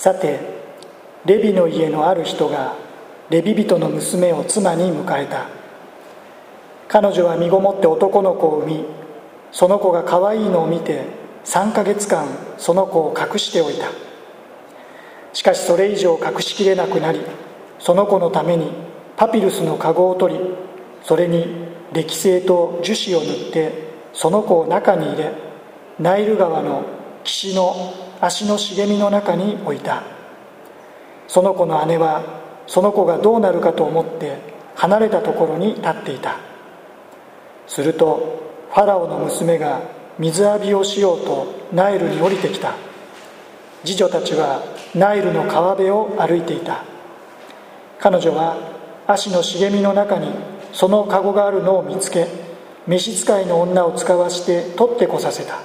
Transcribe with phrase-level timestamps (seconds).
[0.00, 0.40] さて
[1.26, 2.74] レビの家のある人が
[3.28, 5.46] レビ人の娘を妻に迎えた。
[6.88, 8.84] 彼女は身ごもって男の子を産み
[9.52, 11.04] その子が可愛いのを見て
[11.44, 12.26] 3ヶ月間
[12.56, 13.88] その子を隠しておいた。
[15.34, 17.20] しかしそれ以上隠しきれなくなり
[17.78, 18.72] その子のために
[19.18, 20.40] パピルスの籠を取り
[21.02, 21.46] それに
[21.92, 25.32] 歴製と樹脂を塗ってその子を中に入れ
[25.98, 26.86] ナイル川の
[27.22, 30.02] 岸の足の茂みの中に置いた。
[31.26, 32.22] その子の姉は
[32.66, 34.38] その子がどうなるかと思って
[34.74, 36.36] 離れたところに立っていた。
[37.66, 39.80] するとファラオの娘が
[40.18, 42.74] 水浴びをしようとナイルに降りてきた。
[43.84, 44.62] 次女たちは
[44.94, 46.84] ナイルの川辺を歩いていた。
[47.98, 48.56] 彼女は
[49.06, 50.30] 足の茂みの中に
[50.72, 52.26] その籠があるのを見つけ
[52.86, 55.60] 召使いの女を使わして取ってこさせた。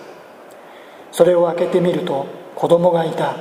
[1.11, 3.35] それを開けてみると子供がいた。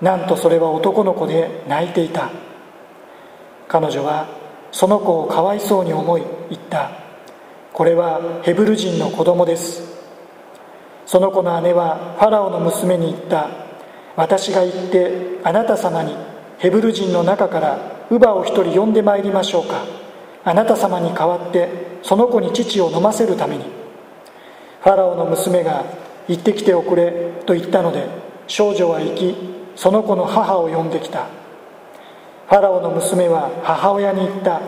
[0.00, 2.30] なんとそれは男の子で泣いていた。
[3.68, 4.26] 彼女は
[4.72, 6.90] その子をかわいそうに思い言った。
[7.72, 9.82] これはヘブル人の子供です。
[11.06, 13.48] その子の姉はファラオの娘に言った。
[14.16, 16.16] 私が行ってあなた様に
[16.58, 19.84] ヘブル人の中から乳母を一人呼んでまいりましょうか。
[20.44, 23.64] あなた様に代わってその子に父を飲ませるために。
[24.82, 25.84] ファラオの娘が
[26.28, 28.06] 行ってきておくれと言ったので
[28.46, 29.34] 少女は行き
[29.76, 31.26] その子の母を呼んできた。
[32.48, 34.60] ファラオの娘は母親に言った。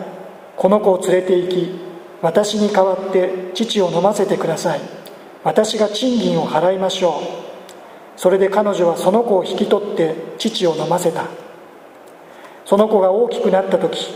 [0.57, 1.79] この子を連れて行き
[2.21, 4.81] 私に代わって父を飲ませてください。
[5.43, 8.19] 私が賃金を払いましょう。
[8.19, 11.25] それで彼女はその子を引き取って父を飲ませた。
[12.65, 14.07] その子が大きくなった時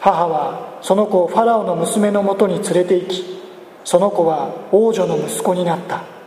[0.00, 3.24] 母はその子をファラオの娘のもとに連れて行き
[3.84, 6.17] その子は王女の息子になった。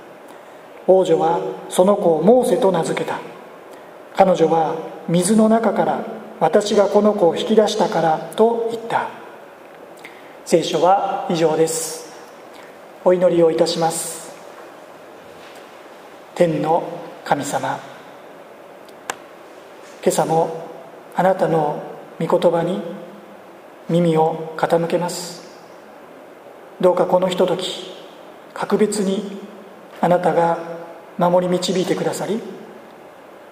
[0.93, 1.39] 王女は
[1.69, 3.17] その子をモーセと名付けた。
[4.13, 4.75] 彼女は
[5.07, 6.03] 水の中から
[6.41, 9.07] 私がこの子を引き出したからと言った。
[10.43, 12.11] 聖書は以上です。
[13.05, 14.35] お祈りをいたします。
[16.35, 16.83] 天の
[17.23, 17.79] 神様
[20.03, 20.67] 今朝も
[21.15, 21.81] あなたの
[22.19, 22.81] 御言葉に
[23.87, 25.47] 耳を傾けます。
[26.81, 27.91] どうかこのひととき
[28.53, 29.39] 格別に
[30.01, 30.70] あなたが
[31.29, 32.41] 守り導いてくださり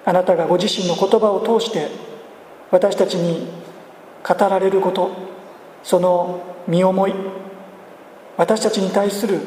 [0.04, 1.88] あなたがご自身の言葉を通して
[2.72, 3.48] 私たちに
[4.28, 5.12] 語られること
[5.84, 7.14] その身思い
[8.38, 9.40] 私たちに対する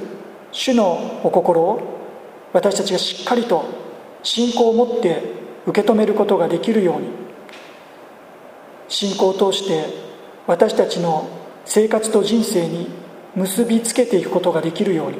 [0.53, 1.99] 主のお心を
[2.53, 3.65] 私たちがしっかりと
[4.22, 5.22] 信仰を持って
[5.66, 7.09] 受け止めることができるように
[8.89, 9.87] 信仰を通して
[10.47, 11.28] 私たちの
[11.65, 12.89] 生活と人生に
[13.34, 15.19] 結びつけていくことができるように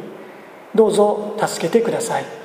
[0.75, 2.42] どうぞ助けてください。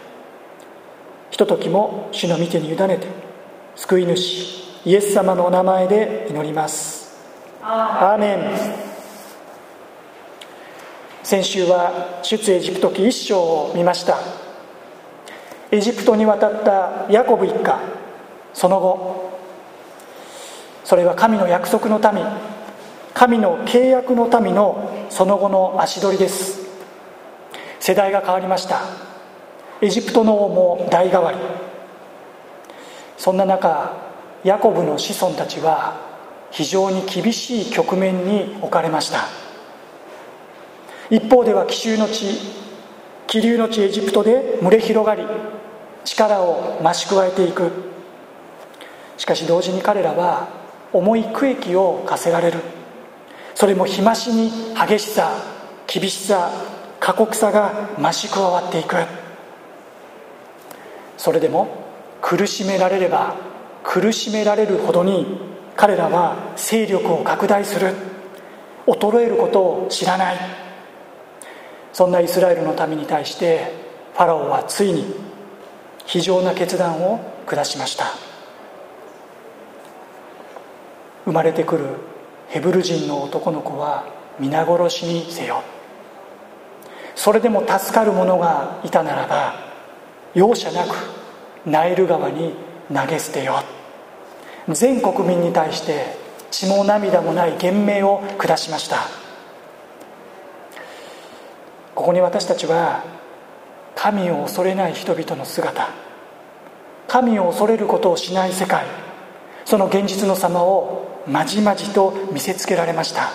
[1.30, 3.08] ひとときも主の御手に委ねて
[3.76, 7.16] 救い主イエス様のお名前で祈ります。
[7.62, 8.88] アーメン。
[11.24, 14.18] 先週は出エジプト記一章を見ました。
[15.72, 17.78] エジプトに渡ったヤコブ一家。
[18.54, 19.38] その後
[20.86, 22.24] それは神の約束の民
[23.14, 26.66] 神の契約の民のその後の足取りです。
[27.80, 29.07] 世代が変わりました
[29.82, 31.38] エジプトの王も代替わり。
[33.18, 33.94] そんな中
[34.44, 35.98] ヤコブの子孫たちは
[36.52, 39.26] 非常に厳しい局面に置かれました。
[41.10, 42.40] 一方では奇襲の地
[43.28, 45.24] 気流の地エジプトで群れ広がり
[46.06, 47.72] 力を増し加えていく。
[49.18, 50.48] しかし同時に彼らは
[50.94, 52.60] 重い区域を課せられる。
[53.54, 55.32] それも日増しに激しさ
[55.88, 56.50] 厳しさ
[57.00, 58.96] 過酷さが増し加わっていく。
[61.18, 61.68] それでも
[62.22, 63.36] 苦しめられれば
[63.84, 65.40] 苦しめられるほどに
[65.76, 67.94] 彼らは勢力を拡大する。
[68.88, 70.38] 衰えることを知らない。
[71.94, 73.72] そんなイスラエルの民に対して
[74.14, 75.14] ファラオはついに
[76.06, 78.06] 非常な決断を下しました。
[81.26, 81.86] 生まれてくる
[82.48, 84.06] ヘブル人の男の子は
[84.40, 85.62] 皆殺しにせよ。
[87.16, 89.56] それでも助かる者がいたならば
[90.34, 91.17] 容赦なく
[91.66, 92.54] ナイル川に
[92.94, 93.64] 投げ捨てよ
[94.70, 96.18] 全国民に対して
[96.52, 98.98] 血も涙もない言命を下しました。
[101.96, 103.04] ここに私たちは
[103.96, 105.90] 神を恐れない人々の姿。
[107.08, 108.86] 神を恐れることをしない世界。
[109.66, 113.30] その現実の様をまじまじと見せつけられました。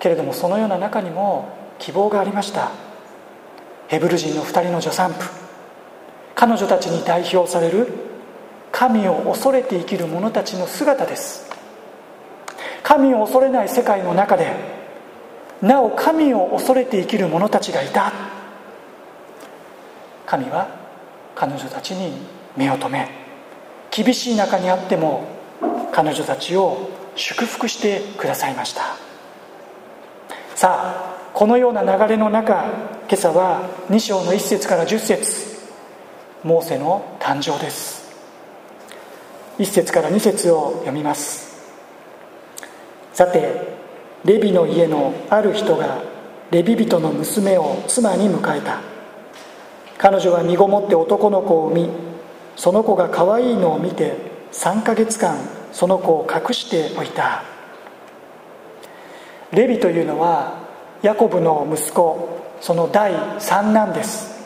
[0.00, 1.48] けれどもそのような中にも
[1.78, 2.85] 希望がありました。
[3.88, 5.30] ヘブル人の2人の助産婦。
[6.34, 7.88] 彼女たちに代表される
[8.70, 11.50] 神を恐れて生きる者たちの姿です。
[12.82, 14.52] 神を恐れない世界の中で
[15.62, 18.12] なお神を恐れて生きる者たちがいた。
[20.26, 20.68] 神は
[21.34, 22.12] 彼女たちに
[22.56, 23.08] 目を留め
[23.90, 25.24] 厳しい中にあっても
[25.92, 28.82] 彼女たちを祝福してくださいました。
[30.54, 32.64] さあこのような流れの中
[33.08, 35.46] 今朝は2章の1節から10節。
[36.42, 38.04] モーセの誕生です。
[39.60, 41.56] 1節から2節を読みます。
[43.12, 43.76] さて
[44.24, 46.02] レビの家のある人が
[46.50, 48.80] レビ人の娘を妻に迎えた。
[49.98, 51.90] 彼女は身ごもって男の子を産み
[52.56, 54.16] その子が可愛いのを見て
[54.50, 55.38] 3ヶ月間
[55.70, 57.44] その子を隠しておいた。
[59.52, 60.58] レビというのは
[61.02, 64.36] ヤコブの息子その第三男です。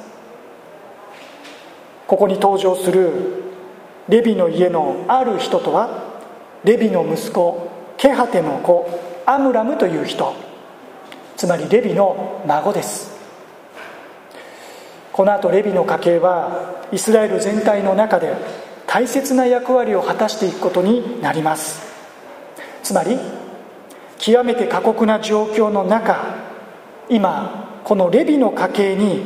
[2.07, 3.45] ここに登場する
[4.09, 6.19] レビの家のある人とは
[6.65, 8.89] レビの息子ケハテの子
[9.27, 10.35] アムラムという人。
[11.37, 13.19] つまりレビの孫です。
[15.13, 18.35] この後レビの家系はイスラエル全体の中で
[18.87, 21.81] 大切な役割を果たしていくことになります。
[22.83, 23.19] つまり
[24.19, 26.35] 極めて過酷な状況の中
[27.09, 29.21] 今このレビの家系に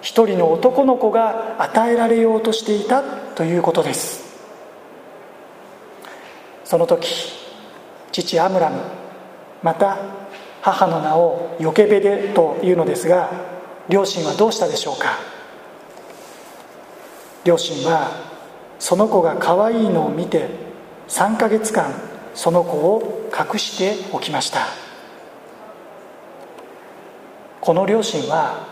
[0.00, 4.24] 一人の男の子が与えられようとしていたということです。
[6.64, 7.06] その時
[8.10, 8.80] 父アムラム
[9.62, 9.98] また
[10.62, 13.30] 母の名をヨケベデというのですが
[13.90, 15.18] 両親はどうしたでしょうか。
[17.44, 18.08] 両親は
[18.78, 20.48] その子が可愛いのを見て
[21.08, 21.92] 3ヶ月間
[22.34, 24.87] その子を隠しておきました。
[27.68, 28.66] この両親は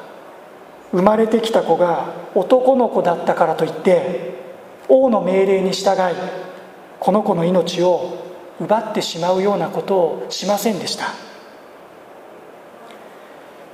[0.91, 4.39] 生まれてきた子が男の子だったからといって
[4.89, 6.15] 王の命令に従い
[6.99, 8.17] この子の命を
[8.59, 11.09] 奪ってしまうようなことをしませんでした。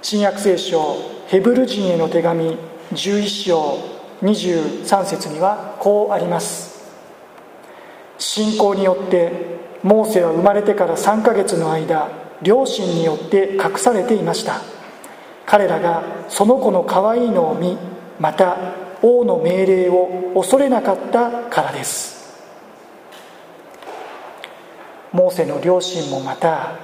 [0.03, 0.97] 新約聖書
[1.29, 2.59] ヘブル人への手紙
[2.91, 3.79] 11章
[4.23, 6.91] 23節にはこうあります。
[8.19, 9.31] 信仰によって
[9.85, 12.09] モーセは生まれてから3ヶ月の間
[12.43, 14.82] 両親によって隠されていました。
[15.47, 17.77] 彼らがその子の可愛いのを見
[18.19, 18.57] また
[19.03, 22.23] 王の命令を恐れなかったからです。
[25.13, 26.77] モーセの両親もまた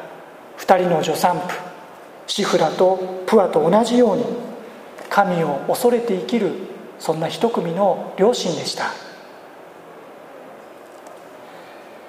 [0.59, 1.59] 2人の助産婦
[2.27, 4.25] シフラとプアと同じように
[5.09, 6.53] 神を恐れて生きる
[6.99, 8.93] そんな一組の両親でした。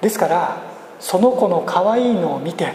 [0.02, 0.62] ですから
[0.98, 2.72] その子の可愛いのを見て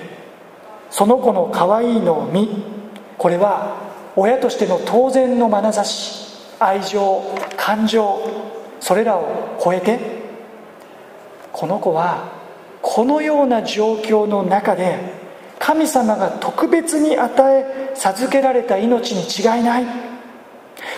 [0.89, 2.74] その子の可愛いのを見
[3.17, 3.77] これは
[4.15, 6.25] 親としての当然の眼差し
[6.59, 7.23] 愛情
[7.57, 8.19] 感情
[8.79, 9.99] それらを超えて
[11.51, 12.33] この子は
[12.81, 14.99] このような状況の中で
[15.59, 19.85] 神様が特別に与え授けられた命に違いない。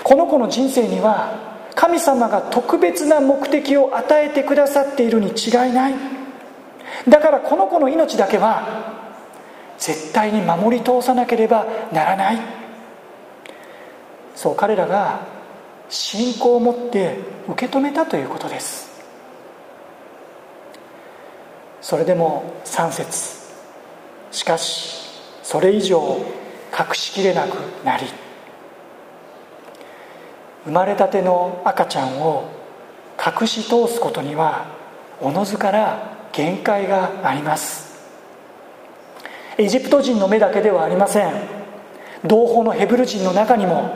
[0.03, 5.93] この子の人生には神様が特別な目的を与えてくださっているに違いない。
[7.07, 8.96] だからこの子の命だけは
[9.77, 12.39] 絶対に守り通さなければならない。
[14.35, 15.19] そう彼らが
[15.89, 18.87] 信仰を持って受け止めたということです。
[21.81, 23.37] それでも3節。
[24.31, 25.99] しかしそれ以上
[26.77, 27.55] 隠しきれなく
[27.85, 28.05] なり
[30.65, 32.49] 生まれたての赤ちゃんを
[33.17, 34.65] 隠し通すことには
[35.21, 37.86] おのずから限界があります。
[39.57, 41.33] エジプト人の目だけではありません。
[42.25, 43.91] 同胞のヘブル人の中にも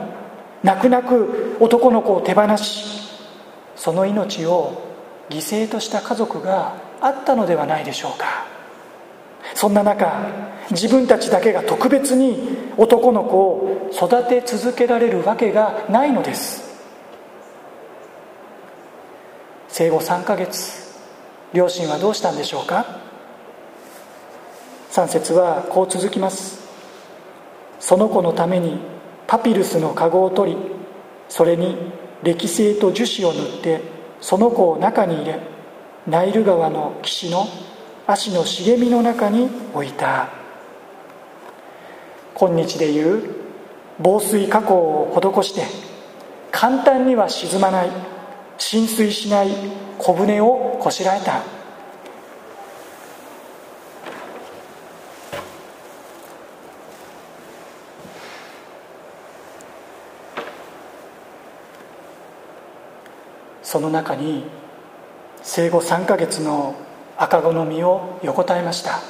[0.62, 3.10] 泣く泣く男の子を手放し
[3.74, 4.80] その命を
[5.28, 8.46] 犠牲とした家族があったのではないでしょうか。
[9.54, 10.28] そんな中
[10.70, 16.72] 自分たちだけが特別に男の子を育て続けられるわけがないのです。
[19.68, 20.96] 生後3ヶ月
[21.52, 23.01] 両親はどうしたんでしょうか。
[24.92, 26.68] 3節はこう続きます。
[27.80, 28.78] その子のために
[29.26, 30.58] パピルスの籠を取り
[31.30, 31.78] それに
[32.22, 33.80] 歴製と樹脂を塗って
[34.20, 35.40] その子を中に入れ
[36.06, 37.46] ナイル川の岸の
[38.06, 40.28] 足の茂みの中に置いた。
[42.34, 43.34] 今日でいう
[43.98, 45.62] 防水加工を施して
[46.50, 47.90] 簡単には沈まない
[48.58, 49.48] 浸水しない
[49.96, 51.51] 小舟をこしらえた。
[63.72, 64.44] その中に
[65.42, 66.74] 生後3ヶ月の
[67.16, 69.00] 赤子の実を横たえました。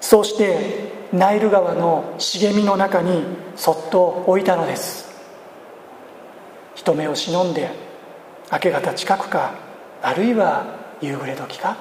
[0.00, 3.24] そうしてナイル川の茂みの中に
[3.56, 5.10] そっと置いたのです。
[6.76, 7.70] 人目を忍んで
[8.52, 9.54] 明け方近くか
[10.02, 11.76] あるいは夕暮れ時か。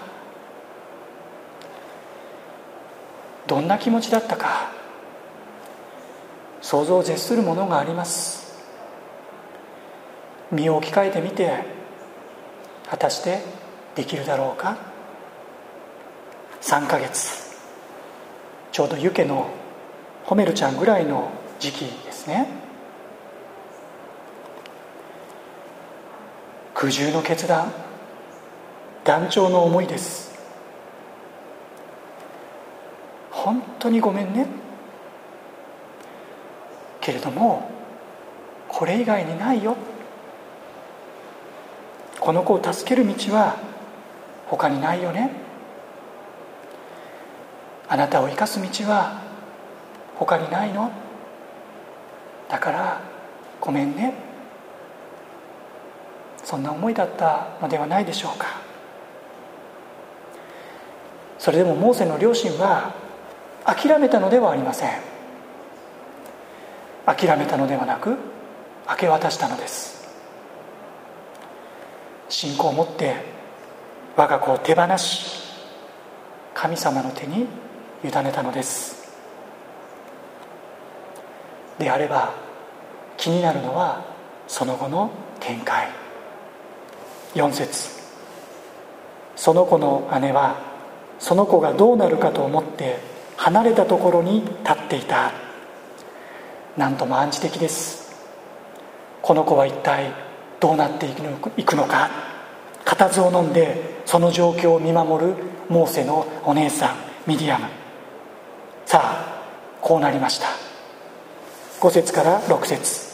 [3.46, 4.72] どんな気持ちだったか。
[6.60, 8.47] 想像を絶するものがあります。
[10.52, 11.64] 身を置き換えてみて
[12.90, 13.42] 果たして
[13.96, 14.78] できるだろうか
[16.62, 17.48] ？3ヶ月。
[18.72, 19.50] ちょうど湯気の
[20.26, 22.48] 褒めるちゃんぐらいの時期ですね。
[26.74, 27.72] 苦渋の決断。
[29.04, 30.38] 断腸の思いです。
[33.32, 34.46] 本当にごめんね。
[37.02, 37.72] けれども
[38.68, 39.76] これ以外にないよ。
[42.28, 43.56] この子を助ける道は
[44.48, 45.32] 他にないよね。
[47.88, 49.22] あなたを生かす道は
[50.14, 50.92] 他にないの。
[52.50, 53.00] だから
[53.62, 54.14] ごめんね。
[56.44, 58.60] そんな思いだったのではないでしょうか。
[61.40, 62.94] それでもモーセの両親は
[63.64, 64.90] 諦めたのではありません。
[67.06, 68.18] 諦めたのではなく
[68.90, 69.97] 明け渡したのです。
[72.30, 73.16] 信仰を持って
[74.16, 75.48] 我が子を手放し
[76.54, 77.48] 神様の手に
[78.04, 79.16] 委ねたのです。
[81.78, 82.34] であれば
[83.16, 84.04] 気になるのは
[84.48, 85.90] その後の展開
[87.36, 87.98] 4節。
[89.36, 90.56] その子の姉は
[91.20, 92.98] その子がどうなるかと思って
[93.36, 95.32] 離れたところに立っていた。
[96.76, 98.16] 何とも暗示的です。
[99.22, 100.12] この子は一体
[100.60, 102.10] どうなっていくのか
[102.86, 105.34] 固唾を飲んでその状況を見守る
[105.70, 106.96] モーセのお姉さん
[107.28, 107.66] ミディアム。
[108.86, 109.44] さあ
[109.82, 110.48] こうなりました。
[111.82, 113.08] 5節から6節。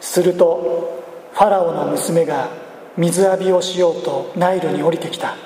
[0.00, 2.48] するとファラオの娘が
[2.96, 5.36] 水浴びをしようとナイルに降りてきた。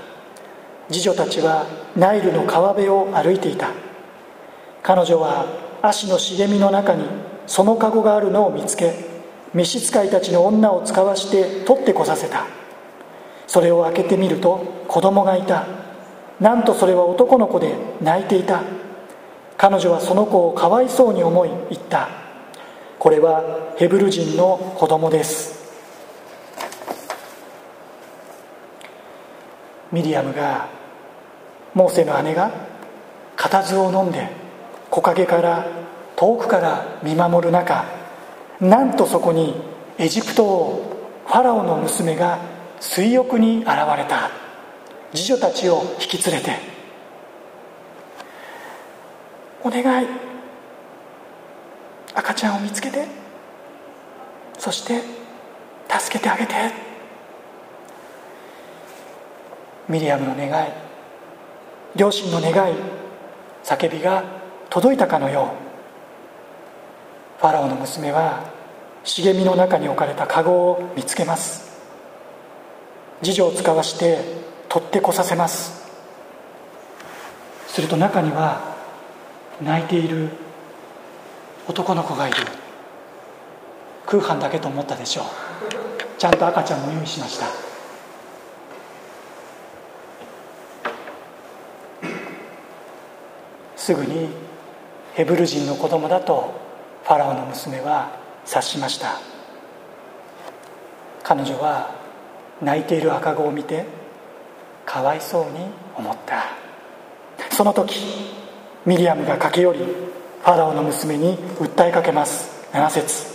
[0.91, 3.69] 次女たちはナイルの川辺を歩いていた。
[4.83, 5.45] 彼女は
[5.83, 7.05] 足の茂みの中に
[7.47, 9.10] その籠があるのを見つけ
[9.53, 12.47] 召使いたちの女を使わして取ってこさせた。
[13.47, 15.67] それを開けてみると子供がいた。
[16.39, 18.63] なんとそれは男の子で泣いていた。
[19.57, 22.09] 彼女はその子をかわいそうに思い言った。
[22.99, 25.61] これはヘブル人の子供です。
[29.91, 30.69] ミリアムが
[31.75, 32.53] モーセの姉が
[33.37, 34.29] 固唾を飲んで
[34.91, 35.67] 木陰から
[36.15, 38.00] 遠くから見守る中
[38.61, 39.55] なんとそこに
[39.97, 42.39] エジプト王ファラオの娘が
[42.79, 44.31] 水浴に現れた。
[45.15, 46.57] 次女たちを引き連れて
[49.65, 50.07] 「お願い。
[52.15, 53.07] 赤ちゃんを見つけて。
[54.59, 55.01] そして
[55.89, 56.55] 助けてあげて」
[59.89, 60.69] ミリアムの願い。
[61.97, 62.75] 両親の願い。
[63.65, 64.23] 叫びが
[64.69, 65.60] 届いたかのよう。
[67.41, 68.45] ファラオの娘は
[69.03, 71.71] 茂みの中に置かれた籠を見つけます。
[73.23, 74.19] 次女を使わして
[74.69, 75.89] 取ってこさせます。
[77.67, 78.77] すると中には
[79.63, 80.29] 泣いている
[81.67, 82.37] 男の子がいる。
[84.05, 85.25] 空飯だけと思ったでしょう。
[86.19, 87.47] ちゃんと赤ちゃんも用意しました。
[93.77, 94.29] すぐに
[95.15, 96.69] ヘブル人の子供だと
[97.05, 98.11] ファラオの娘は
[98.45, 99.21] 察しました。
[101.23, 101.95] 彼女は
[102.63, 103.85] 泣いている赤子を見て
[104.85, 105.67] かわいそうに
[105.97, 106.45] 思った。
[107.51, 108.35] その時
[108.87, 112.67] ミリアムが駆け寄りファラオの娘に訴えかけます。
[112.73, 113.27] 7節。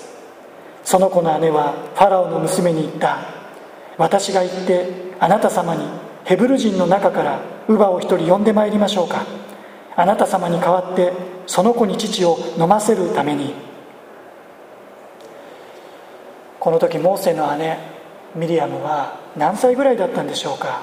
[0.84, 3.18] その子の姉はファラオの娘に言った。
[3.98, 4.88] 私が行って
[5.20, 5.86] あなた様に
[6.26, 9.24] ヘブル人の中から乳母を一人呼んでまいりましょうか。
[9.96, 11.14] あなた様に代わって
[11.48, 13.54] その子に父を飲ませるために。
[16.60, 17.78] この時モーセの姉
[18.34, 20.82] ミリアムは何歳ぐらいだったんでしょうか。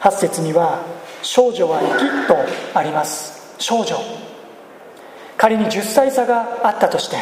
[0.00, 0.80] 8節には
[1.22, 2.36] 「少女は生き」と
[2.74, 3.54] あります。
[3.58, 3.96] 少女。
[5.36, 7.16] 仮に10歳差があったとして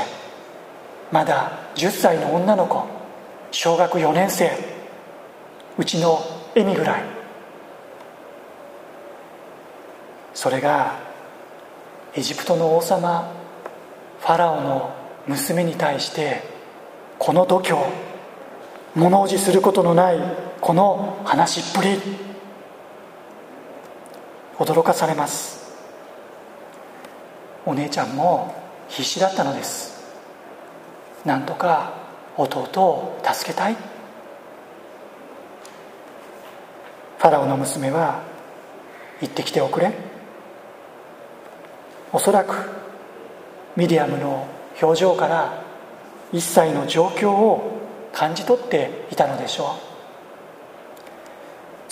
[1.10, 2.82] まだ10歳の女の子
[3.50, 4.50] 小学4年生
[5.78, 6.20] うちの
[6.54, 7.02] エミぐらい。
[10.32, 11.09] それが
[12.14, 13.32] エジプトの王様
[14.20, 14.94] ファラオの
[15.26, 16.42] 娘に対して
[17.18, 17.76] この度胸
[18.96, 20.18] 物おじすることのない
[20.60, 22.00] この話っぷり。
[24.58, 25.72] 驚かされます。
[27.64, 28.54] お姉ちゃんも
[28.88, 30.04] 必死だったのです。
[31.24, 31.94] なんとか
[32.36, 33.74] 弟を助けたい。
[33.74, 38.22] ファラオの娘は
[39.22, 40.09] 行ってきておくれ。
[42.12, 42.54] おそらく
[43.76, 44.46] ミディアムの
[44.82, 45.62] 表情から
[46.32, 47.78] 一切の状況を
[48.12, 49.76] 感じ取っていたのでしょ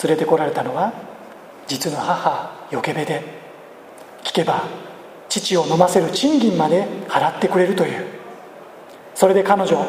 [0.03, 0.07] う。
[0.07, 0.93] 連れてこられたのは
[1.67, 3.21] 実の母ヨケベで
[4.23, 4.63] 聞けば
[5.29, 8.05] 父を飲ませる賃金まで払ってくれるという。
[9.13, 9.85] それで彼女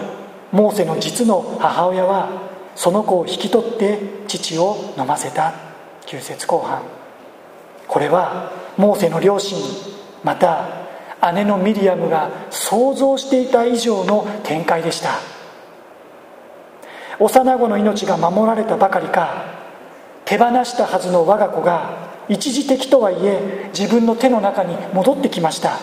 [0.52, 2.28] モーセの実の母親は
[2.74, 5.54] その子を引き取って父を飲ませた。
[6.06, 6.82] 旧節後半。
[7.86, 9.58] これはモーセの両親
[10.22, 10.68] また
[11.32, 15.10] 姉のミリアムが想像していた以上の展開でした。
[17.18, 19.44] 幼子の命が守られたばかりか
[20.24, 25.78] 手放したはずの我が子が一時的とはいえ自分の手の中に戻ってきました。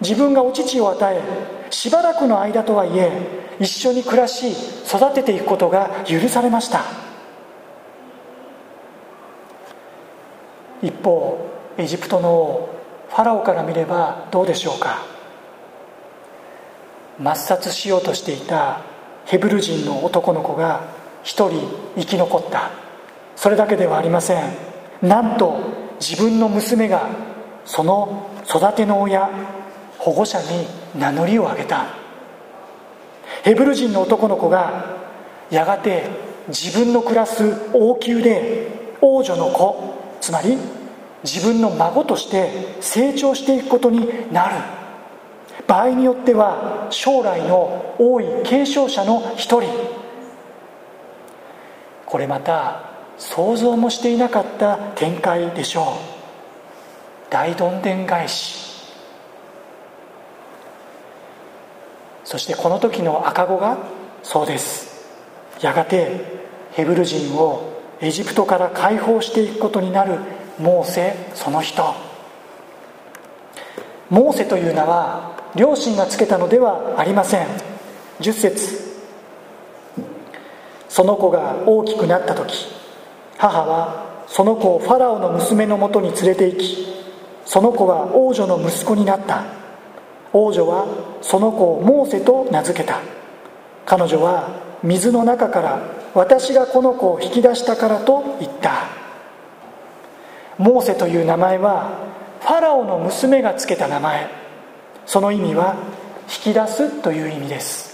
[0.00, 1.20] 自分がお乳を与え
[1.70, 3.10] しばらくの間とはいえ
[3.60, 4.50] 一緒に暮らし
[4.86, 6.82] 育てていくことが許されました。
[10.82, 11.46] 一方
[11.76, 12.81] エジプトの王
[13.12, 15.04] ファラオから見ればどうでしょうか？
[17.20, 18.80] 抹殺しようとしていた
[19.26, 20.80] ヘブル人の男の子が
[21.22, 21.60] 一人
[21.94, 22.70] 生き残った。
[23.36, 24.54] それだけではありません。
[25.02, 25.58] なんと
[26.00, 27.10] 自分の娘が
[27.66, 29.28] その育ての親
[29.98, 30.66] 保護者に
[30.98, 31.88] 名乗りを上げた。
[33.42, 34.86] ヘブル人の男の子が
[35.50, 36.04] やがて
[36.48, 40.56] 自分の暮らす王宮で王女の子つまり
[41.24, 44.54] 自分の孫として成長していくことになる。
[45.66, 49.70] 場合によっては将来の王位継承者の一人。
[52.06, 55.84] これまた想像もしていなかった展開でしょう。
[57.30, 58.72] 大どんでん返し。
[62.24, 63.78] そしてこの時の赤子が
[64.22, 65.06] そうです。
[65.60, 70.18] やがてヘブル人をエジプトから解放していくことになる
[70.58, 71.94] モーセその人。
[74.10, 77.46] モーセという名は両親がつけたのではありません。
[78.20, 78.92] 10節。
[80.88, 82.66] その子が大きくなった時
[83.38, 86.86] 母はその子をファラオの娘のもとに連れて行き
[87.46, 89.44] その子は王女の息子になった。
[90.32, 90.86] 王女は
[91.20, 93.00] その子をモーセと名付けた。
[93.84, 94.48] 彼女は
[94.82, 95.82] 水の中から
[96.14, 99.01] 私がこの子を引き出したからと言った。
[100.58, 101.98] モーセという名前は
[102.40, 104.28] ファラオの娘がつけた名前。
[105.06, 105.76] その意味は
[106.24, 107.92] 引き出すという意味です。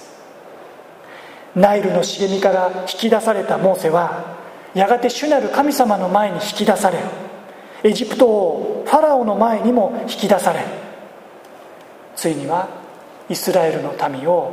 [1.54, 4.36] ナイルの茂みから引き出されたモーセは
[4.74, 6.98] やがて主なる神様の前に引き出され
[7.82, 10.64] エジプト王ファラオの前にも引き出され
[12.14, 12.68] ついには
[13.28, 14.52] イスラエルの民を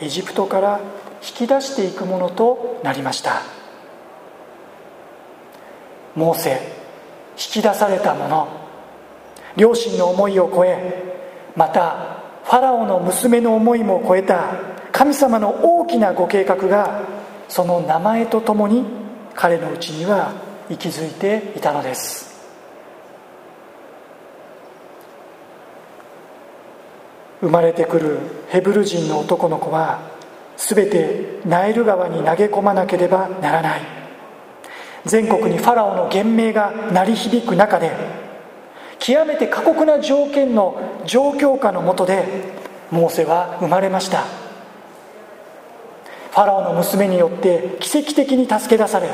[0.00, 0.80] エジプトから
[1.22, 3.42] 引き出していくものとなりました。
[6.14, 6.75] モーセ
[7.36, 8.48] 引き出されたもの。
[9.56, 11.16] 両親の思いを超え
[11.56, 14.52] またファラオの娘の思いも超えた
[14.92, 17.02] 神様の大きなご計画が
[17.48, 18.84] その名前とともに
[19.34, 20.32] 彼のうちには
[20.68, 22.26] 息づいていたのです。
[27.40, 28.18] 生まれてくる
[28.48, 30.00] ヘブル人の男の子は
[30.56, 33.95] 全てナイル川に投げ込まなければならない。
[35.06, 37.92] 全国にファラオの言命が鳴り響く中で
[38.98, 42.24] 極めて過酷な条件の状況下のもとで
[42.90, 44.24] モーセは生まれました。
[46.30, 49.08] ファラオの娘によって奇跡的に助け出され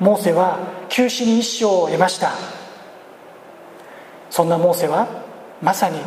[0.00, 2.32] モーセは急死に一生を得ました。
[4.30, 5.06] そんなモーセは
[5.62, 5.98] まさに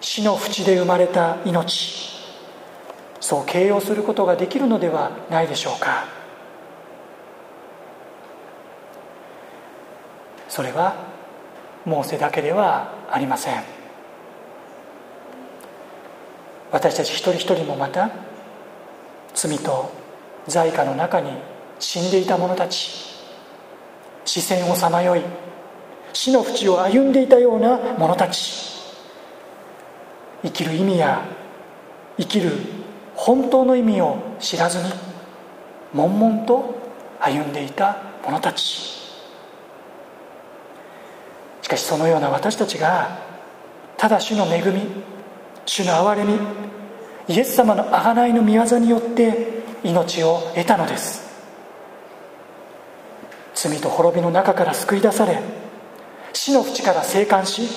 [0.00, 2.08] 死の淵で生まれた命。
[3.20, 6.19] そう形容することができるのではないでしょうか。
[10.50, 10.96] それは
[11.86, 13.62] モーセだけではありません。
[16.72, 18.10] 私たち一人一人もまた
[19.34, 19.92] 罪と
[20.46, 21.30] 罪過の中に
[21.78, 22.90] 死んでいた者たち
[24.24, 25.22] 視線をさまよい
[26.12, 28.70] 死の淵を歩んでいたような者たち
[30.42, 31.22] 生きる意味や
[32.18, 32.52] 生きる
[33.14, 34.84] 本当の意味を知らずに
[35.92, 36.74] 悶々と
[37.20, 38.99] 歩んでいた者たち。
[41.70, 43.18] かしそのような私たちが
[43.96, 44.82] ただ主の恵み
[45.64, 46.38] 主の憐れみ
[47.28, 51.30] イエス様の贖いの御業によって命を得たのです。
[53.54, 55.38] 罪と滅びの中から救い出され
[56.32, 57.68] 死の淵から生還し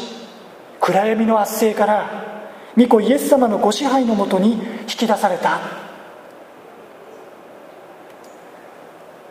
[0.79, 2.41] 暗闇の圧政から
[2.77, 5.59] 御子イエス様のご支配のもとに引き出された。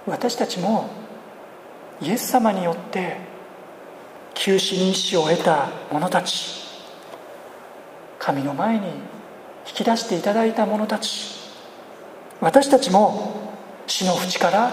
[0.07, 0.91] 私たちも
[2.01, 3.32] イエス様によって
[4.35, 6.63] 救死に意志を得た者たち。
[8.19, 8.87] 神の前に
[9.67, 11.35] 引き出していただいた者たち。
[12.41, 13.53] 私たちも
[13.87, 14.73] 死の淵から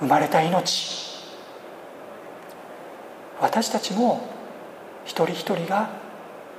[0.00, 1.06] 生まれた命。
[3.40, 4.26] 私たちも
[5.04, 5.90] 一人一人が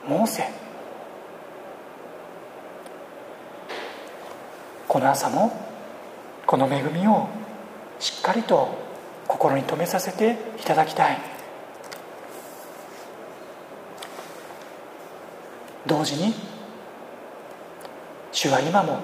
[0.07, 0.49] モーセ。
[4.87, 5.51] この朝も
[6.45, 7.27] この恵みを
[7.99, 8.69] しっかりと
[9.27, 11.36] 心に留めさせていただきたい。
[15.87, 16.33] 同時に
[18.31, 18.99] 主は今も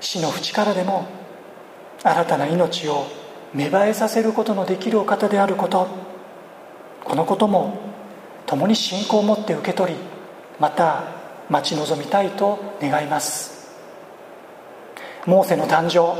[0.00, 1.06] 死の淵からでも
[2.02, 3.06] 新たな命を
[3.54, 5.86] 芽生えさせることのできるお方であること。
[7.04, 7.78] このことも
[8.46, 9.98] 共に信仰を持って受け取り
[10.58, 11.04] また
[11.48, 13.74] 待ち望みたいと願います。
[15.26, 16.14] モーセの誕生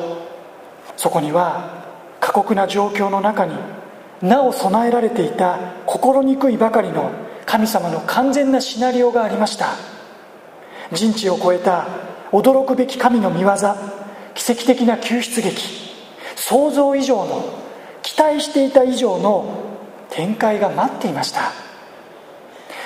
[0.97, 1.85] そこには
[2.21, 3.55] 過酷な状況の中に
[4.23, 7.11] なお備えられていた心にくいばかりの
[7.51, 9.71] 神様の完全なシナリオがありました。
[10.93, 11.89] 人知を超えた
[12.31, 13.57] 驚くべき神の御業
[14.35, 15.61] 奇跡的な救出劇
[16.37, 17.45] 想像以上の
[18.03, 19.65] 期待していた以上の
[20.11, 21.51] 展開が待っていました。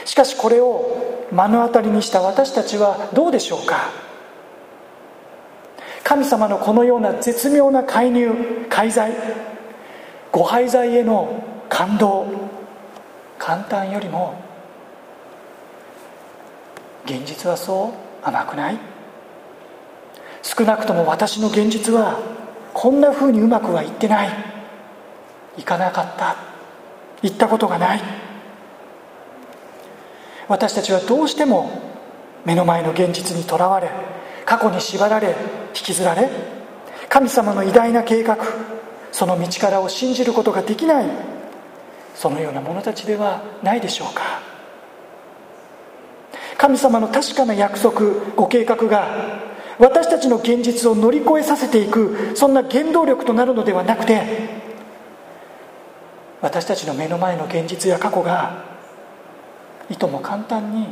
[0.07, 3.91] しかしこれを目の当たりにした私たちはどうでしょうか。
[6.05, 8.33] 神様のこのような絶妙な介入
[8.71, 9.13] 介在
[10.33, 12.25] ご廃罪への感動
[13.39, 14.43] 簡単よりも
[17.05, 18.79] 現実はそう甘くない？
[20.43, 22.19] 少なくとも私の現実は
[22.73, 24.29] こんなふうにうまくはいってない。
[25.57, 26.37] いかなかった。
[27.23, 28.01] 言ったことがない。
[30.49, 31.71] 私たちはどうしても
[32.45, 33.91] 目の前の現実にとらわれ
[34.45, 35.35] 過去に縛られ引
[35.73, 36.29] きずられ
[37.09, 38.37] 神様の偉大な計画
[39.11, 41.07] その道からを信じることができない。
[42.15, 44.54] そのような者たちではないでしょうか。
[46.57, 48.01] 神様の確かな約束
[48.37, 49.43] ご計画が
[49.79, 54.23] 私たちの現実を乗り越えさせていくそんな原動力となるのではなくて
[56.41, 58.65] 私たちの目の前の現実や過去が
[59.91, 60.89] いとも簡単に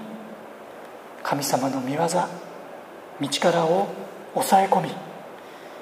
[1.23, 2.29] 神様の御業道
[3.41, 3.89] からを
[4.35, 4.91] 抑え込み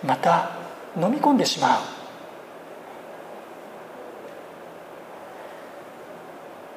[0.05, 0.51] また
[1.01, 1.81] 飲み込んでしまう。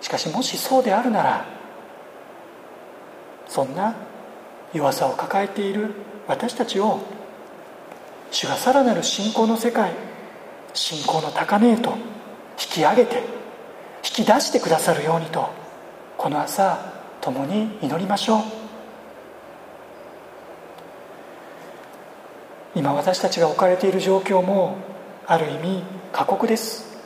[0.04, 1.46] しかしもしそうであるなら
[3.54, 3.96] そんな
[4.74, 5.94] 弱さを抱えている
[6.28, 7.02] 私たちを
[8.32, 9.92] 主がさらなる信仰の世界
[10.74, 11.98] 信仰の高値へと引
[12.58, 13.18] き上げて
[14.04, 15.52] 引き出してくださるようにと
[16.18, 18.42] この朝共に祈りましょう。
[22.74, 24.78] 今私たちが置かれている状況も
[25.28, 26.98] ある意味過酷です。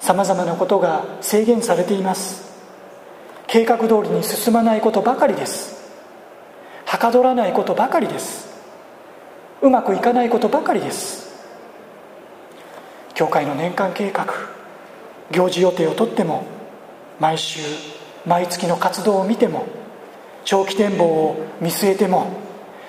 [0.00, 2.49] さまざまなことが制限されています。
[3.50, 5.90] 計画通りに進まないことばかりです。
[6.84, 8.48] はかどらないことばかりです。
[9.60, 11.28] うまくいかないことばかりです。
[13.12, 14.28] 教会の年間計画
[15.32, 16.44] 行事予定をとっても
[17.18, 17.60] 毎週
[18.24, 19.66] 毎月の活動を見ても
[20.44, 22.28] 長期展望を見据えても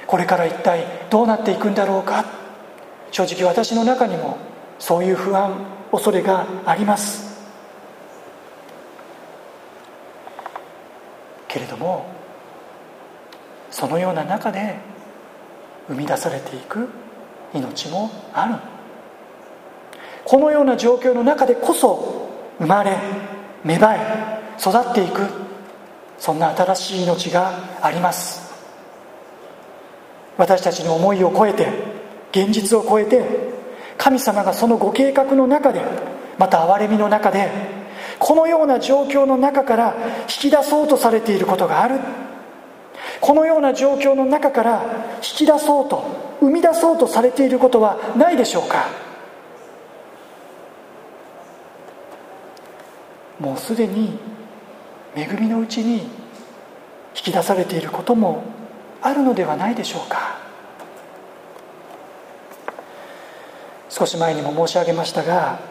[0.05, 2.23] これから一体どうなっていくんだろうか。
[3.09, 4.37] 正直私の中にも
[4.77, 7.30] そういう不安恐れがあります。
[11.51, 12.05] けれども
[13.69, 14.77] そのような中で
[15.87, 16.87] 生み出されていく
[17.53, 18.55] 命もある。
[20.23, 22.95] このような状況の中でこそ生まれ
[23.65, 23.99] 芽生え
[24.59, 25.27] 育っていく。
[26.17, 28.53] そんな新しい命があります。
[30.37, 31.67] 私たちの思いを超えて
[32.31, 33.25] 現実を超えて
[33.97, 35.81] 神様がそのご計画の中で
[36.37, 37.49] また憐れみの中で
[38.23, 41.99] このような状況の中から引き出そうとされていることがある。
[43.19, 44.83] このような状況の中から
[45.17, 48.89] 引き出そうと生み出そうとされていることはないでしょうか。
[53.39, 54.19] もうすでに
[55.15, 56.03] 恵みのうちに
[57.15, 58.43] 引き出されていることも
[59.01, 60.37] あるのではないでしょうか。
[63.89, 65.70] 少し前にも申し上げましたが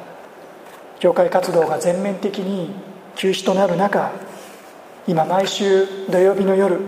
[1.00, 2.70] 教会活動が全面的に
[3.16, 4.12] 休止となる中
[5.06, 6.78] 今毎週土曜日の夜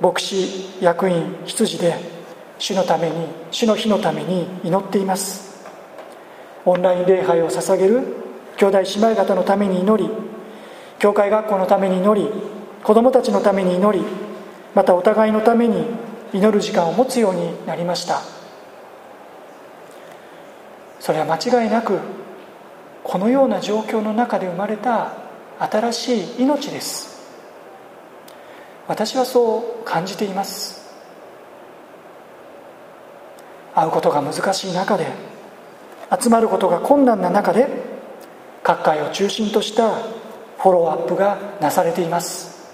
[0.00, 1.94] 牧師役員羊で
[2.58, 5.64] 主のために主の日のために祈っています。
[6.66, 8.02] オンライン礼拝を捧げる
[8.58, 10.10] 兄弟姉妹方のために祈り
[10.98, 12.28] 教会学校のために祈り
[12.82, 14.04] 子供たちのために祈り
[14.74, 15.86] またお互いのために
[16.34, 18.20] 祈る時間を持つようになりました。
[20.98, 22.19] それは間違いなく
[23.02, 25.14] このような状況の中で生まれた
[25.58, 27.20] 新しい命です。
[28.88, 30.80] 私はそう感じています。
[33.74, 35.06] 会うことが難しい中で
[36.20, 37.68] 集まることが困難な中で
[38.62, 39.94] 各界を中心とした
[40.58, 42.68] フォローアップがなされています。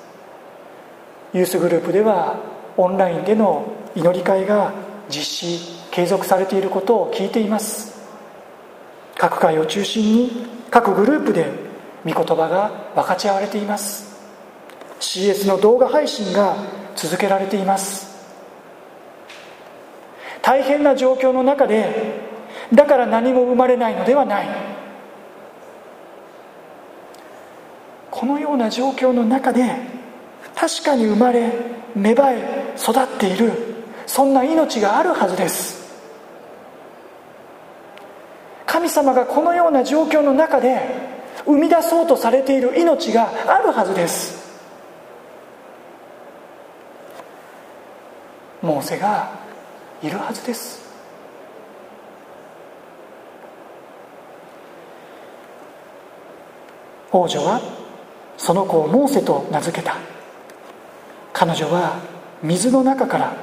[1.33, 2.37] ユースグループでは
[2.77, 4.73] オンラインでの祈り会が
[5.09, 7.96] 実施継続されていることを聞いています。
[9.19, 11.51] 各界を中心に各グループで
[12.05, 14.17] 御言葉が分かち合われています。
[15.01, 16.57] CS の動画配信が
[16.95, 18.15] 続けられています。
[20.43, 22.21] 大変な状況の中で
[22.73, 24.49] だから何も生まれないのではない。
[28.11, 29.65] このような状況の中で
[30.55, 31.53] 確かに生まれ
[31.95, 33.53] 芽生え育っている
[34.07, 35.86] そんな命があるはずです。
[38.77, 40.83] 神様がこのような状況の中で
[41.47, 44.55] 生み出そうとされている命があるはずです。
[48.61, 49.31] モーセが
[50.03, 50.85] いるはずです。
[57.11, 57.63] 王女は
[58.37, 59.97] その子をモーセと名付けた。
[61.33, 61.99] 彼女は
[62.43, 63.37] 水の中から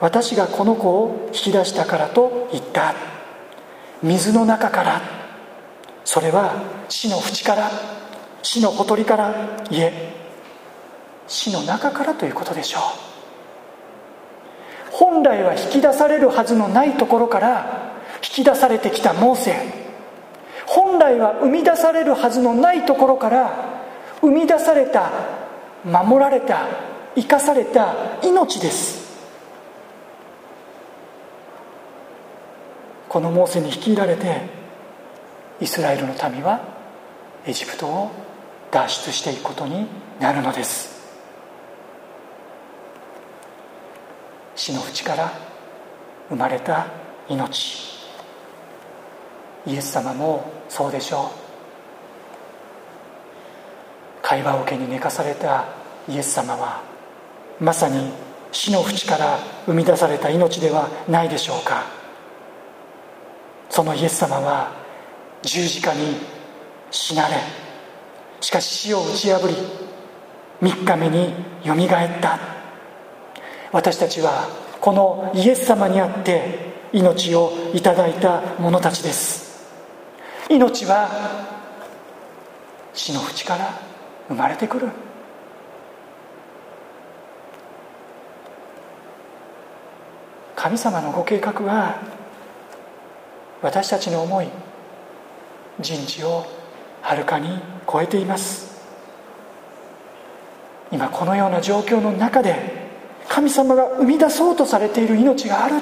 [0.00, 3.19] 私がこの子を引き出したからと言った。
[4.02, 5.02] 水の中から
[6.04, 6.54] それは
[6.88, 7.70] 死の淵から
[8.42, 9.34] 死のほとりから
[9.70, 10.12] いえ
[11.26, 12.82] 死の中からということでしょう。
[14.90, 19.54] 本来は引き出されるはずのないところから引き出されてきたモーセ。
[20.66, 23.52] 本来は生み出されるはずのないところから
[24.20, 25.10] 生み出された
[25.84, 26.66] 守られた
[27.14, 29.09] 生かされた命です。
[33.10, 34.40] このモーセに率いられて
[35.60, 36.60] イスラエルの民は
[37.44, 38.10] エジプトを
[38.70, 39.88] 脱出していくことに
[40.20, 41.10] なるのです。
[44.54, 45.32] 死の淵から
[46.28, 46.86] 生まれた
[47.28, 47.98] 命。
[49.66, 51.32] イエス様もそうでしょ
[54.22, 54.22] う。
[54.22, 55.64] 会話桶に寝かされた
[56.08, 56.80] イエス様は
[57.58, 58.12] まさに
[58.52, 61.99] 死の淵から生み出された命ではないでしょうか。
[63.70, 64.72] そのイエス様は
[65.42, 66.16] 十字架に
[66.90, 67.36] 死なれ
[68.40, 71.32] しかし死を打ち破り3日目に
[71.64, 72.38] よみがえった。
[73.72, 74.48] 私たちは
[74.80, 79.68] このイエス様にあって命をいただいた者たちです。
[80.48, 81.08] 命は
[82.92, 83.78] 死の淵から
[84.28, 84.88] 生まれてくる。
[90.56, 92.19] 神様のご計画は
[93.62, 94.48] 私たちの思い
[95.80, 96.46] 人知を
[97.02, 97.58] はるかに
[97.90, 98.70] 超えています。
[100.92, 102.88] 今このような状況の中で
[103.28, 105.76] 神様が生み出そうとされている命がある。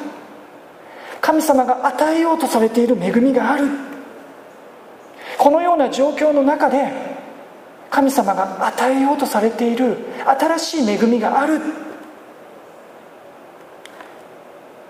[1.21, 3.69] 神様が与えようとされている恵みがある。
[5.39, 6.93] このような状況の中で
[7.91, 11.61] 神様が与えようとされている新しい恵みがある。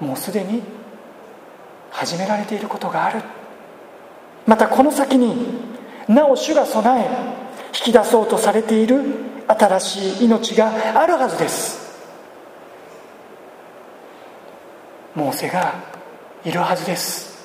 [0.00, 0.62] もうすでに
[1.98, 3.20] 始められていることがある。
[4.46, 5.34] またこの先に
[6.06, 7.08] なお主が備え
[7.76, 9.02] 引き出そうとされている
[9.48, 11.98] 新しい命があるはずです。
[15.16, 15.74] モーセが
[16.44, 17.36] いるはずです。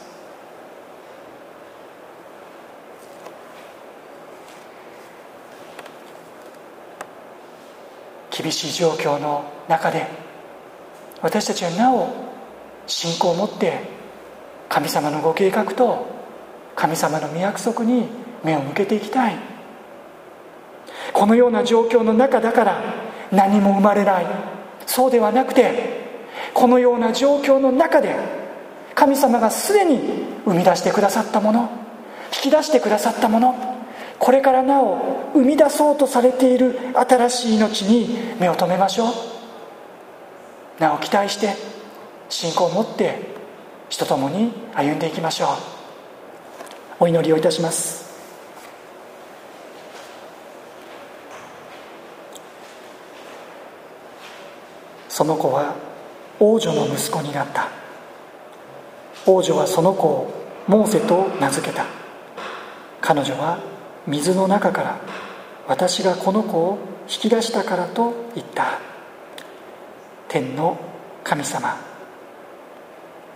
[8.29, 10.05] 厳しい状況の中で
[11.23, 12.07] 私たちはなお
[12.85, 14.02] 信仰を持って
[14.73, 16.07] 神様のご計画と
[16.75, 18.07] 神様の御約束に
[18.43, 19.36] 目を向けていきたい。
[21.13, 22.81] このような状況の中だから
[23.31, 24.25] 何も生まれない。
[24.88, 26.23] そうではなくて
[26.55, 28.15] このような状況の中で
[28.95, 31.69] 神様がすでに生み出してくださったもの
[32.33, 33.55] 引き出してくださったもの
[34.17, 39.13] これからなお生み出そうとされている新しい命に目を留めましょう。
[40.79, 41.53] なお期待して
[42.27, 43.33] 信仰を持って
[43.93, 45.49] 主と共に歩んでいきましょう。
[47.01, 48.12] お祈りをいたします。
[55.08, 55.75] その子は
[56.39, 57.67] 王女の息子になった。
[59.27, 60.34] 王女はその子を
[60.67, 61.86] モーセと名付けた。
[62.99, 63.60] 彼女は
[64.08, 64.97] 水の中から
[65.67, 68.79] 私がこの子を引き出したからと言った。
[70.29, 70.79] 天の
[71.23, 71.92] 神様。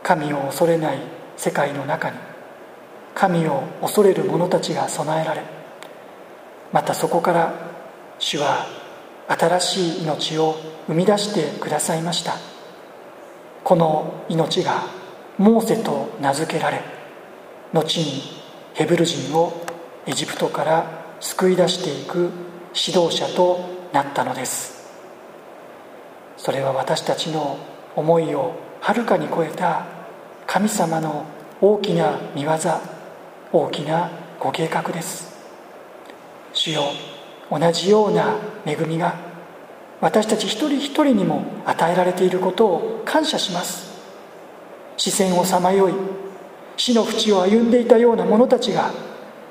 [0.08, 1.00] 神を恐れない
[1.36, 2.16] 世界の中に
[3.14, 5.42] 神を恐れる者たちが備えられ
[6.72, 7.54] またそこから
[8.18, 8.68] 主は
[9.28, 10.56] 新しい命を
[10.88, 12.36] 生み出してくださいました。
[13.66, 14.84] この命が
[15.38, 16.80] モーセと名付けられ
[17.74, 18.22] 後に
[18.76, 19.66] ヘブル人を
[20.06, 22.32] エジプトから救い出していく
[22.74, 23.60] 指導者と
[23.92, 24.90] なったのです。
[26.38, 27.58] それは私たちの
[27.98, 29.97] 思いをはるかに超えた
[30.48, 31.26] 神様の
[31.60, 32.52] 大きな見業
[33.52, 35.36] 大きなご計画です。
[36.54, 36.84] 主よ
[37.52, 39.16] 同じような恵みが
[40.00, 43.98] 私たち一人一人にも与えられていることを感謝します。
[44.96, 45.94] 視線をさまよい
[46.78, 48.92] 死の淵を歩んでいたような者たちが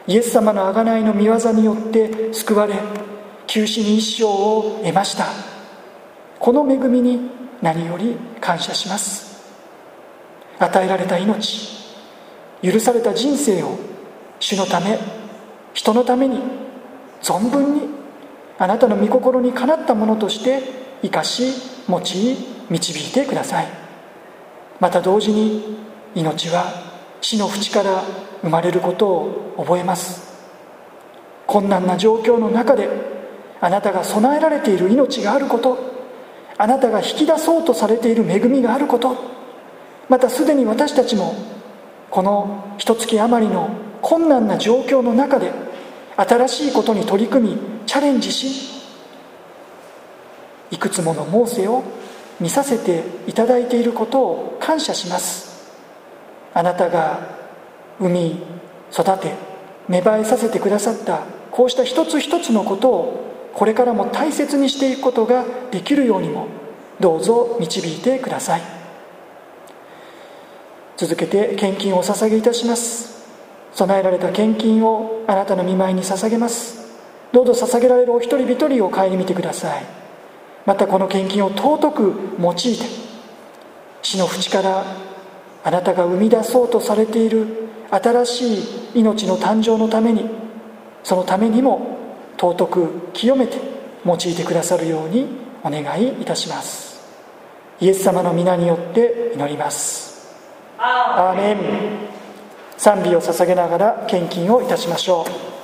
[0.06, 2.74] イエス様の贖いの御業によって救われ
[3.46, 5.26] 休死に一生を得ました。
[6.38, 7.30] この恵みに
[7.60, 9.35] 何より感謝します。
[10.58, 11.76] 与えられた命。
[12.62, 13.78] 許された人生を
[14.40, 14.98] 主のため
[15.74, 16.40] 人のために
[17.22, 17.82] 存分に
[18.58, 20.62] あなたの御心にかなったものとして
[21.02, 21.52] 生かし
[21.88, 22.36] 用い
[22.70, 23.66] 導いてください。
[24.80, 25.78] また同時に
[26.14, 26.64] 命は
[27.20, 28.02] 死の淵から
[28.42, 30.26] 生まれることを覚えます。
[31.46, 32.88] 困難な状況の中で
[33.60, 35.78] あなたが備えられている命があること
[36.58, 39.35] あなたが引き出そうとされている恵みがあること
[40.08, 41.34] またすでに私たちも
[42.10, 43.70] この一月余りの
[44.02, 45.52] 困難な状況の中で
[46.16, 48.82] 新しいことに取り組みチャレンジし
[50.70, 51.82] いくつものモーセを
[52.40, 55.72] 見させていただいていることを感謝します。
[56.52, 57.20] あなたが
[58.00, 58.42] 産み
[58.92, 59.34] 育て
[59.88, 66.46] 芽生えさせてくださったこうした一つ一つのことをこれからも大切にしていくことができるようにも
[67.00, 68.75] どうぞ導いてください。
[70.96, 73.26] 続けて献金をお捧げいたします。
[73.74, 76.86] 備えられた献金をあなたの見舞いに捧げます。
[77.32, 79.84] どうぞ捧げられるお一人一人を顧みてください。
[80.64, 82.62] またこの献金を尊く用いて
[84.02, 84.84] 死の淵から
[85.62, 90.28] あなたが生み出そうとされている新しい命の誕生のために
[91.04, 91.98] そのためにも
[92.38, 93.58] 尊く清めて
[94.04, 95.26] 用いてくださるように
[95.62, 97.00] お願いいたします。
[97.80, 100.05] イエス様の皆によって祈ります。
[100.78, 101.58] アーメン。
[102.76, 105.55] 賛美を捧げながら献金をいたしましょう。